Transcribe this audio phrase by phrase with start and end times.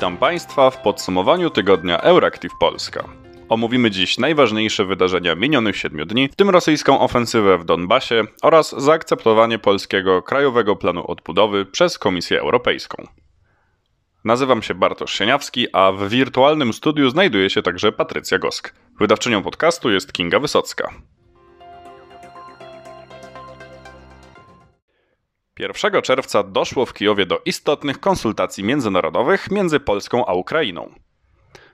[0.00, 3.04] Witam Państwa w podsumowaniu tygodnia Euractiv Polska.
[3.48, 9.58] Omówimy dziś najważniejsze wydarzenia minionych siedmiu dni, w tym rosyjską ofensywę w Donbasie oraz zaakceptowanie
[9.58, 13.06] polskiego Krajowego Planu Odbudowy przez Komisję Europejską.
[14.24, 18.74] Nazywam się Bartosz Sieniawski, a w wirtualnym studiu znajduje się także Patrycja Gosk.
[19.00, 20.92] Wydawczynią podcastu jest Kinga Wysocka.
[25.60, 30.94] 1 czerwca doszło w Kijowie do istotnych konsultacji międzynarodowych między Polską a Ukrainą.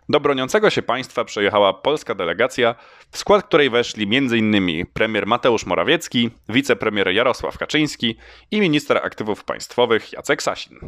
[0.08, 2.74] Do broniącego się państwa przejechała polska delegacja,
[3.10, 4.86] w skład której weszli m.in.
[4.86, 8.16] premier Mateusz Morawiecki, wicepremier Jarosław Kaczyński
[8.50, 10.78] i minister aktywów państwowych Jacek Sasin.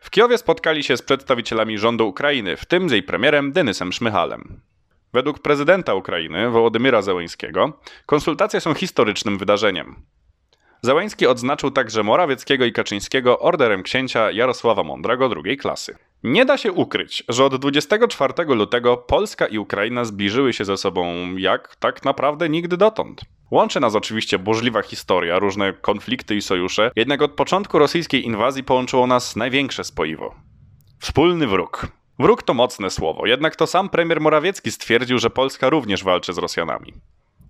[0.00, 4.60] W Kijowie spotkali się z przedstawicielami rządu Ukrainy, w tym z jej premierem Denysem Szmychalem.
[5.12, 7.72] Według prezydenta Ukrainy, Wołodymyra Zełęńskiego,
[8.06, 9.96] konsultacje są historycznym wydarzeniem.
[10.84, 15.96] Załęski odznaczył także Morawieckiego i Kaczyńskiego orderem księcia Jarosława Mądrego drugiej klasy.
[16.22, 21.36] Nie da się ukryć, że od 24 lutego Polska i Ukraina zbliżyły się ze sobą
[21.36, 23.20] jak tak naprawdę nigdy dotąd.
[23.50, 29.06] Łączy nas oczywiście burzliwa historia, różne konflikty i sojusze, jednak od początku rosyjskiej inwazji połączyło
[29.06, 30.34] nas największe spoiwo.
[30.98, 31.86] Wspólny wróg.
[32.18, 36.38] Wróg to mocne słowo, jednak to sam premier Morawiecki stwierdził, że Polska również walczy z
[36.38, 36.92] Rosjanami.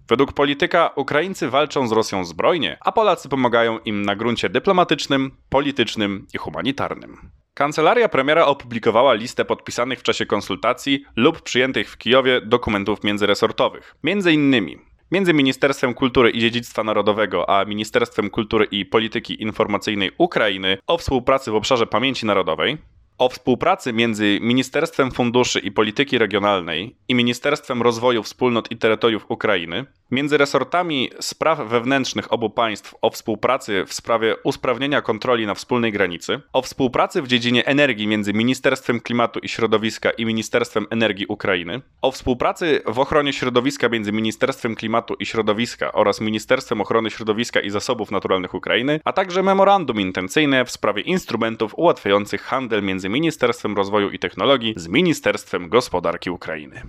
[0.09, 6.27] Według polityka Ukraińcy walczą z Rosją zbrojnie, a Polacy pomagają im na gruncie dyplomatycznym, politycznym
[6.35, 7.31] i humanitarnym.
[7.55, 13.95] Kancelaria premiera opublikowała listę podpisanych w czasie konsultacji lub przyjętych w Kijowie dokumentów międzyresortowych.
[14.03, 14.79] Między innymi
[15.11, 21.51] między Ministerstwem Kultury i Dziedzictwa Narodowego a Ministerstwem Kultury i Polityki Informacyjnej Ukrainy o współpracy
[21.51, 22.79] w obszarze pamięci narodowej,
[23.19, 29.85] o współpracy między Ministerstwem Funduszy i Polityki Regionalnej i Ministerstwem Rozwoju Wspólnot i Terytoriów Ukrainy,
[30.11, 36.41] między resortami spraw wewnętrznych obu państw o współpracy w sprawie usprawnienia kontroli na wspólnej granicy,
[36.53, 42.11] o współpracy w dziedzinie energii między Ministerstwem Klimatu i Środowiska i Ministerstwem Energii Ukrainy, o
[42.11, 48.11] współpracy w ochronie środowiska między Ministerstwem Klimatu i Środowiska oraz Ministerstwem Ochrony Środowiska i Zasobów
[48.11, 54.19] Naturalnych Ukrainy, a także memorandum intencyjne w sprawie instrumentów ułatwiających handel między Ministerstwem Rozwoju i
[54.19, 56.83] Technologii z Ministerstwem Gospodarki Ukrainy.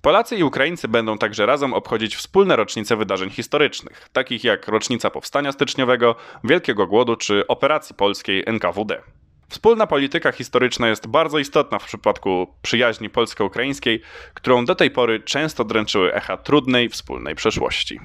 [0.00, 5.52] Polacy i Ukraińcy będą także razem obchodzić wspólne rocznice wydarzeń historycznych, takich jak rocznica Powstania
[5.52, 9.02] Styczniowego, Wielkiego Głodu czy operacji polskiej NKWD.
[9.48, 14.02] Wspólna polityka historyczna jest bardzo istotna w przypadku przyjaźni polsko-ukraińskiej,
[14.34, 18.00] którą do tej pory często dręczyły echa trudnej wspólnej przeszłości.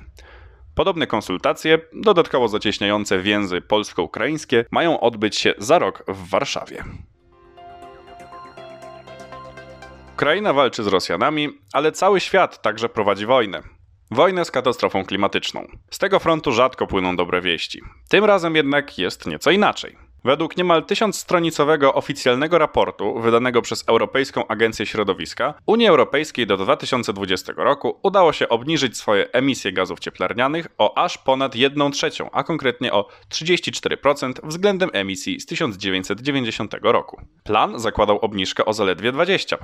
[0.76, 6.84] Podobne konsultacje, dodatkowo zacieśniające więzy polsko-ukraińskie, mają odbyć się za rok w Warszawie.
[10.16, 13.62] Ukraina walczy z Rosjanami, ale cały świat także prowadzi wojnę.
[14.12, 15.68] Wojnę z katastrofą klimatyczną.
[15.92, 17.82] Z tego frontu rzadko płyną dobre wieści.
[18.10, 20.05] Tym razem jednak jest nieco inaczej.
[20.26, 28.00] Według niemal tysiącstronicowego oficjalnego raportu wydanego przez Europejską Agencję Środowiska, Unii Europejskiej do 2020 roku
[28.04, 33.08] udało się obniżyć swoje emisje gazów cieplarnianych o aż ponad 1 trzecią, a konkretnie o
[33.30, 37.22] 34% względem emisji z 1990 roku.
[37.44, 39.58] Plan zakładał obniżkę o zaledwie 20%.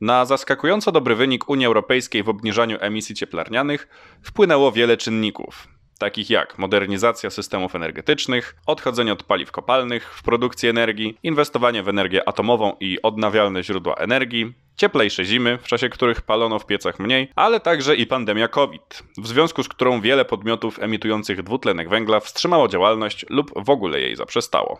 [0.00, 3.88] Na zaskakująco dobry wynik Unii Europejskiej w obniżaniu emisji cieplarnianych
[4.22, 5.68] wpłynęło wiele czynników,
[6.02, 12.28] takich jak modernizacja systemów energetycznych, odchodzenie od paliw kopalnych w produkcji energii, inwestowanie w energię
[12.28, 17.60] atomową i odnawialne źródła energii, cieplejsze zimy, w czasie których palono w piecach mniej, ale
[17.60, 23.26] także i pandemia COVID, w związku z którą wiele podmiotów emitujących dwutlenek węgla wstrzymało działalność
[23.30, 24.78] lub w ogóle jej zaprzestało.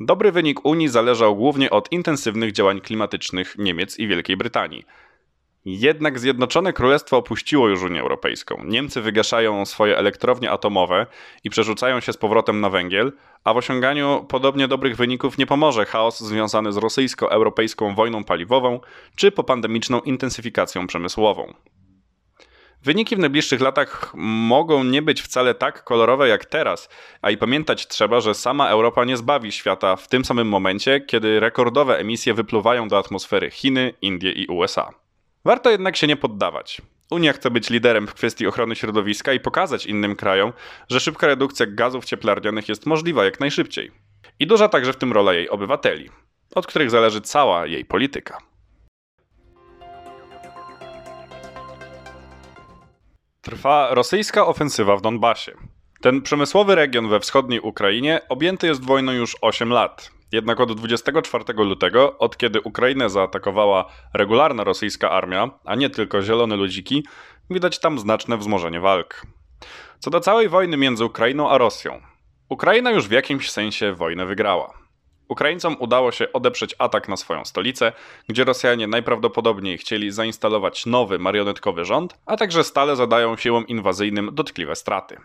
[0.00, 4.84] Dobry wynik Unii zależał głównie od intensywnych działań klimatycznych Niemiec i Wielkiej Brytanii.
[5.64, 8.64] Jednak Zjednoczone Królestwo opuściło już Unię Europejską.
[8.64, 11.06] Niemcy wygaszają swoje elektrownie atomowe
[11.44, 13.12] i przerzucają się z powrotem na węgiel,
[13.44, 18.80] a w osiąganiu podobnie dobrych wyników nie pomoże chaos związany z rosyjsko-europejską wojną paliwową
[19.16, 21.54] czy popandemiczną intensyfikacją przemysłową.
[22.82, 26.88] Wyniki w najbliższych latach mogą nie być wcale tak kolorowe jak teraz,
[27.22, 31.40] a i pamiętać trzeba, że sama Europa nie zbawi świata w tym samym momencie, kiedy
[31.40, 35.09] rekordowe emisje wypluwają do atmosfery Chiny, Indie i USA.
[35.44, 36.82] Warto jednak się nie poddawać.
[37.10, 40.52] Unia chce być liderem w kwestii ochrony środowiska i pokazać innym krajom,
[40.88, 43.90] że szybka redukcja gazów cieplarnianych jest możliwa jak najszybciej.
[44.38, 46.10] I duża także w tym rola jej obywateli,
[46.54, 48.38] od których zależy cała jej polityka.
[53.40, 55.52] Trwa rosyjska ofensywa w Donbasie.
[56.00, 60.19] Ten przemysłowy region we wschodniej Ukrainie objęty jest wojną już 8 lat.
[60.32, 63.84] Jednak od 24 lutego, od kiedy Ukrainę zaatakowała
[64.14, 67.06] regularna rosyjska armia, a nie tylko zielone ludziki,
[67.50, 69.26] widać tam znaczne wzmożenie walk.
[69.98, 72.00] Co do całej wojny między Ukrainą a Rosją.
[72.48, 74.80] Ukraina już w jakimś sensie wojnę wygrała.
[75.28, 77.92] Ukraińcom udało się odeprzeć atak na swoją stolicę,
[78.28, 84.76] gdzie Rosjanie najprawdopodobniej chcieli zainstalować nowy marionetkowy rząd, a także stale zadają siłom inwazyjnym dotkliwe
[84.76, 85.16] straty.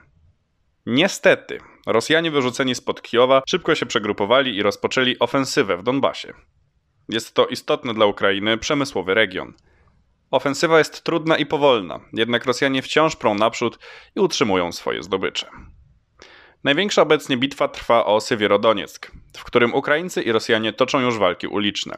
[0.85, 6.33] Niestety, Rosjanie wyrzuceni spod Kijowa szybko się przegrupowali i rozpoczęli ofensywę w Donbasie.
[7.09, 9.53] Jest to istotny dla Ukrainy przemysłowy region.
[10.31, 13.79] Ofensywa jest trudna i powolna, jednak Rosjanie wciąż prą naprzód
[14.15, 15.47] i utrzymują swoje zdobycze.
[16.63, 21.97] Największa obecnie bitwa trwa o Sywierodonieck, w którym Ukraińcy i Rosjanie toczą już walki uliczne.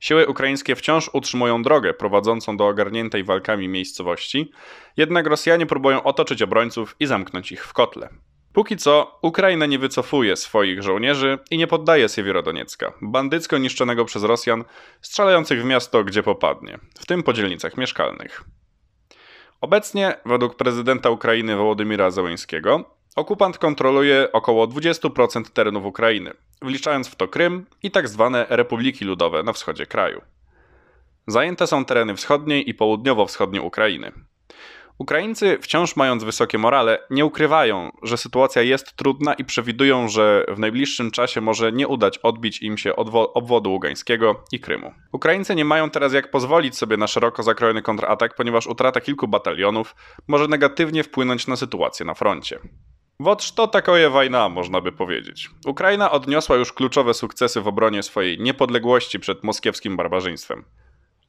[0.00, 4.52] Siły ukraińskie wciąż utrzymują drogę prowadzącą do ogarniętej walkami miejscowości,
[4.96, 8.08] jednak Rosjanie próbują otoczyć obrońców i zamknąć ich w kotle.
[8.54, 14.64] Póki co Ukraina nie wycofuje swoich żołnierzy i nie poddaje Siewierodoniecka, bandycko niszczonego przez Rosjan,
[15.00, 18.44] strzelających w miasto gdzie popadnie, w tym po dzielnicach mieszkalnych.
[19.60, 27.28] Obecnie, według prezydenta Ukrainy Wołodymira Zełęńskiego, okupant kontroluje około 20% terenów Ukrainy, wliczając w to
[27.28, 30.20] Krym i tak zwane republiki ludowe na wschodzie kraju.
[31.26, 34.12] Zajęte są tereny wschodniej i południowo-wschodniej Ukrainy.
[34.98, 40.58] Ukraińcy, wciąż mając wysokie morale, nie ukrywają, że sytuacja jest trudna i przewidują, że w
[40.58, 42.96] najbliższym czasie może nie udać odbić im się
[43.34, 44.94] obwodu ługańskiego i Krymu.
[45.12, 49.94] Ukraińcy nie mają teraz jak pozwolić sobie na szeroko zakrojony kontratak, ponieważ utrata kilku batalionów
[50.28, 52.58] może negatywnie wpłynąć na sytuację na froncie.
[53.20, 55.50] Wot to takoje wojna, można by powiedzieć.
[55.66, 60.64] Ukraina odniosła już kluczowe sukcesy w obronie swojej niepodległości przed moskiewskim barbarzyństwem.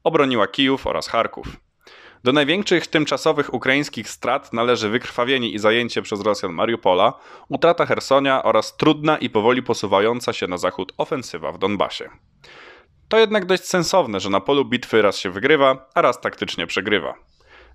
[0.04, 1.48] Obroniła Kijów oraz Charków.
[2.26, 7.14] Do największych tymczasowych ukraińskich strat należy wykrwawienie i zajęcie przez Rosjan Mariupola,
[7.50, 12.10] utrata Hersonia oraz trudna i powoli posuwająca się na zachód ofensywa w Donbasie.
[13.08, 17.14] To jednak dość sensowne, że na polu bitwy raz się wygrywa, a raz taktycznie przegrywa.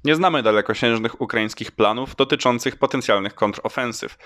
[0.04, 4.18] Nie znamy dalekosiężnych ukraińskich planów dotyczących potencjalnych kontrofensyw,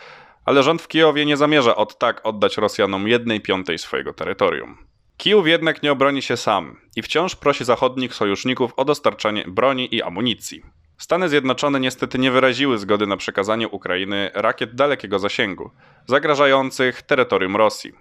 [0.44, 4.93] ale rząd w Kijowie nie zamierza od tak oddać Rosjanom jednej piątej swojego terytorium.
[5.16, 10.02] Kijów jednak nie obroni się sam i wciąż prosi zachodnich sojuszników o dostarczanie broni i
[10.02, 10.62] amunicji.
[10.98, 15.70] Stany Zjednoczone niestety nie wyraziły zgody na przekazanie Ukrainy rakiet dalekiego zasięgu,
[16.06, 17.92] zagrażających terytorium Rosji.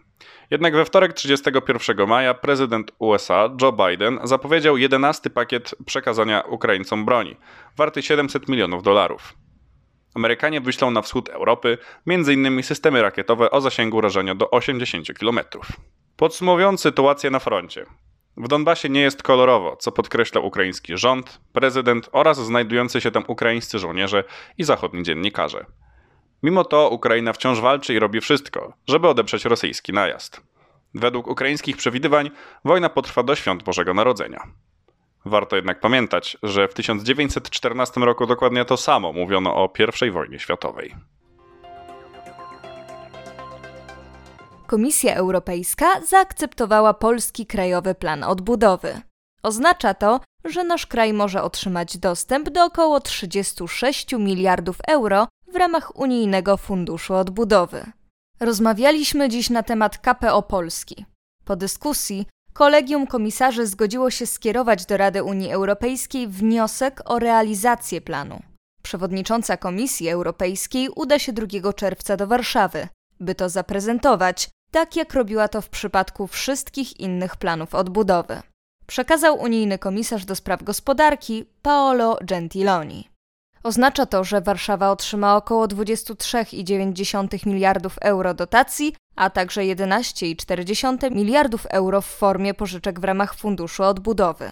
[0.51, 7.37] Jednak we wtorek 31 maja prezydent USA Joe Biden zapowiedział 11 pakiet przekazania Ukraińcom broni,
[7.77, 9.33] warty 700 milionów dolarów.
[10.15, 11.77] Amerykanie wyślą na wschód Europy
[12.07, 12.63] m.in.
[12.63, 15.39] systemy rakietowe o zasięgu rażenia do 80 km.
[16.17, 17.85] Podsumowując sytuację na froncie.
[18.37, 23.79] W Donbasie nie jest kolorowo, co podkreśla ukraiński rząd, prezydent oraz znajdujący się tam ukraińscy
[23.79, 24.23] żołnierze
[24.57, 25.65] i zachodni dziennikarze.
[26.43, 30.41] Mimo to Ukraina wciąż walczy i robi wszystko, żeby odeprzeć rosyjski najazd.
[30.93, 32.31] Według ukraińskich przewidywań
[32.65, 34.43] wojna potrwa do świąt Bożego Narodzenia.
[35.25, 39.69] Warto jednak pamiętać, że w 1914 roku dokładnie to samo mówiono o
[40.07, 40.95] I wojnie światowej.
[44.73, 49.01] Komisja Europejska zaakceptowała polski krajowy plan odbudowy.
[49.43, 55.99] Oznacza to, że nasz kraj może otrzymać dostęp do około 36 miliardów euro w ramach
[55.99, 57.91] Unijnego Funduszu Odbudowy.
[58.39, 61.05] Rozmawialiśmy dziś na temat KPO Polski.
[61.45, 68.41] Po dyskusji Kolegium Komisarzy zgodziło się skierować do Rady Unii Europejskiej wniosek o realizację planu.
[68.83, 72.87] Przewodnicząca Komisji Europejskiej uda się 2 czerwca do Warszawy,
[73.19, 78.41] by to zaprezentować, tak jak robiła to w przypadku wszystkich innych planów odbudowy.
[78.87, 83.09] Przekazał unijny komisarz do spraw gospodarki Paolo Gentiloni.
[83.63, 92.01] Oznacza to, że Warszawa otrzyma około 23,9 miliardów euro dotacji, a także 11,4 miliardów euro
[92.01, 94.51] w formie pożyczek w ramach Funduszu Odbudowy.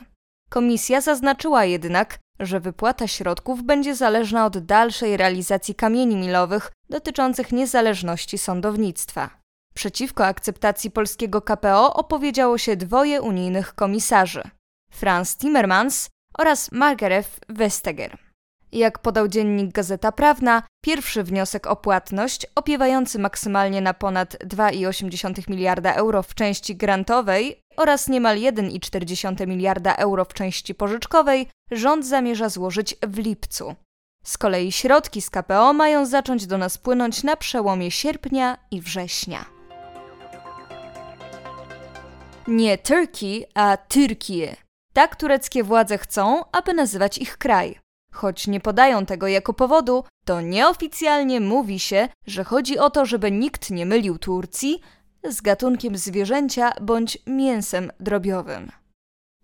[0.49, 8.37] Komisja zaznaczyła jednak, że wypłata środków będzie zależna od dalszej realizacji kamieni milowych dotyczących niezależności
[8.37, 9.40] sądownictwa.
[9.73, 14.43] Przeciwko akceptacji polskiego KPO opowiedziało się dwoje unijnych komisarzy:
[14.91, 18.17] Franz Timmermans oraz Margaret Vestager.
[18.71, 25.93] Jak podał dziennik Gazeta Prawna, pierwszy wniosek o płatność, opiewający maksymalnie na ponad 2,8 miliarda
[25.93, 32.95] euro w części grantowej oraz niemal 1,4 miliarda euro w części pożyczkowej, rząd zamierza złożyć
[33.03, 33.75] w lipcu.
[34.23, 39.60] Z kolei środki z KPO mają zacząć do nas płynąć na przełomie sierpnia i września.
[42.47, 44.55] Nie Turkey, a Tyrkie.
[44.93, 47.79] Tak tureckie władze chcą, aby nazywać ich kraj.
[48.13, 53.31] Choć nie podają tego jako powodu, to nieoficjalnie mówi się, że chodzi o to, żeby
[53.31, 54.81] nikt nie mylił Turcji
[55.23, 58.71] z gatunkiem zwierzęcia bądź mięsem drobiowym.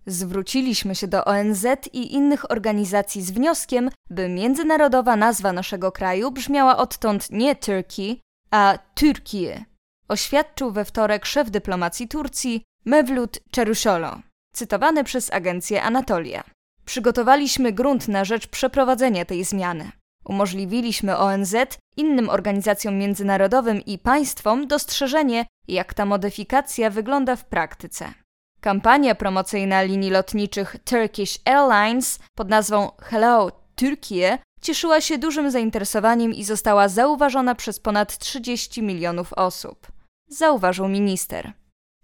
[0.06, 6.77] Zwróciliśmy się do ONZ i innych organizacji z wnioskiem, by międzynarodowa nazwa naszego kraju brzmiała
[6.77, 8.20] odtąd nie Turkey,
[8.51, 9.66] a Turkie.
[10.08, 14.22] Oświadczył we wtorek szef dyplomacji Turcji Mevlut Çavuşoğlu,
[14.53, 16.44] cytowany przez agencję Anatolia.
[16.86, 19.91] Przygotowaliśmy grunt na rzecz przeprowadzenia tej zmiany.
[20.25, 21.56] Umożliwiliśmy ONZ,
[21.98, 28.13] innym organizacjom międzynarodowym i państwom dostrzeżenie, jak ta modyfikacja wygląda w praktyce.
[28.62, 36.44] Kampania promocyjna linii lotniczych Turkish Airlines pod nazwą Hello Turkey cieszyła się dużym zainteresowaniem i
[36.44, 39.88] została zauważona przez ponad 30 milionów osób.
[40.27, 41.53] Zauważył minister.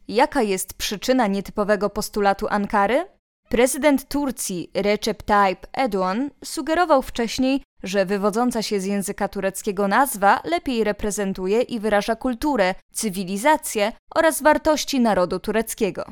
[0.07, 3.05] Jaka jest przyczyna nietypowego postulatu Ankary?
[3.49, 10.83] Prezydent Turcji Recep Tayyip Erdoğan sugerował wcześniej, że wywodząca się z języka tureckiego nazwa lepiej
[10.83, 16.05] reprezentuje i wyraża kulturę, cywilizację oraz wartości narodu tureckiego.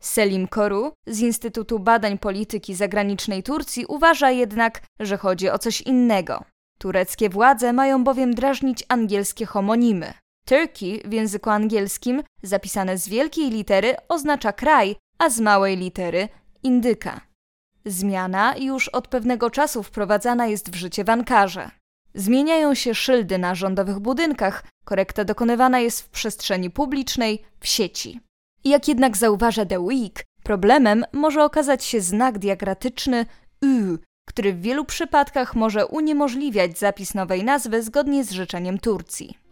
[0.00, 6.44] Selim Koru z Instytutu Badań Polityki Zagranicznej Turcji uważa jednak, że chodzi o coś innego.
[6.78, 10.14] Tureckie władze mają bowiem drażnić angielskie homonimy.
[10.44, 16.28] Turkey w języku angielskim, zapisane z wielkiej litery, oznacza kraj, a z małej litery
[16.62, 17.20] indyka.
[17.84, 21.70] Zmiana już od pewnego czasu wprowadzana jest w życie w Ankarze.
[22.14, 28.20] Zmieniają się szyldy na rządowych budynkach, korekta dokonywana jest w przestrzeni publicznej, w sieci.
[28.64, 33.26] Jak jednak zauważa The Week, problemem może okazać się znak diagratyczny
[33.62, 33.98] U,
[34.28, 39.43] który w wielu przypadkach może uniemożliwiać zapis nowej nazwy zgodnie z życzeniem Turcji.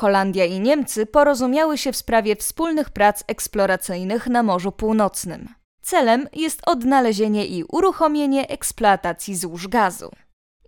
[0.00, 5.48] Holandia i Niemcy porozumiały się w sprawie wspólnych prac eksploracyjnych na Morzu Północnym.
[5.82, 10.10] Celem jest odnalezienie i uruchomienie eksploatacji złóż gazu.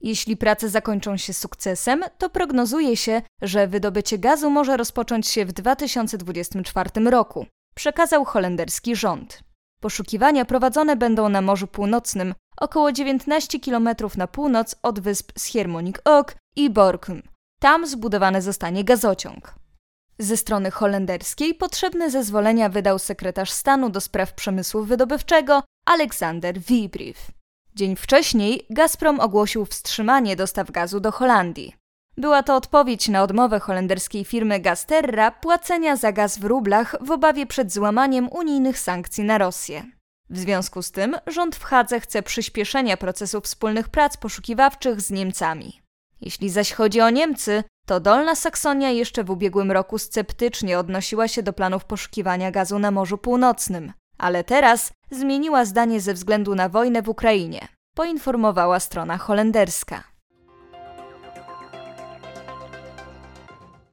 [0.00, 5.52] Jeśli prace zakończą się sukcesem, to prognozuje się, że wydobycie gazu może rozpocząć się w
[5.52, 9.40] 2024 roku, przekazał holenderski rząd.
[9.80, 16.70] Poszukiwania prowadzone będą na Morzu Północnym, około 19 km na północ od wysp Schiermonnikoog i
[16.70, 17.31] Borkum.
[17.62, 19.54] Tam zbudowany zostanie gazociąg.
[20.18, 27.16] Ze strony holenderskiej potrzebne zezwolenia wydał sekretarz stanu do spraw przemysłu wydobywczego Aleksander Wiebrief.
[27.74, 31.74] Dzień wcześniej Gazprom ogłosił wstrzymanie dostaw gazu do Holandii.
[32.16, 37.46] Była to odpowiedź na odmowę holenderskiej firmy Gasterra płacenia za gaz w rublach w obawie
[37.46, 39.84] przed złamaniem unijnych sankcji na Rosję.
[40.30, 45.81] W związku z tym rząd w Hadze chce przyspieszenia procesu wspólnych prac poszukiwawczych z Niemcami.
[46.22, 51.42] Jeśli zaś chodzi o Niemcy, to Dolna Saksonia jeszcze w ubiegłym roku sceptycznie odnosiła się
[51.42, 57.02] do planów poszukiwania gazu na Morzu Północnym, ale teraz zmieniła zdanie ze względu na wojnę
[57.02, 60.04] w Ukrainie, poinformowała strona holenderska.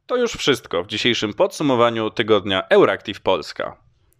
[0.06, 3.78] To już wszystko w dzisiejszym podsumowaniu tygodnia Euractiv Polska.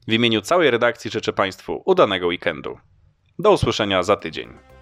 [0.08, 2.78] W imieniu całej redakcji życzę Państwu udanego weekendu.
[3.40, 4.79] Do usłyszenia za tydzień.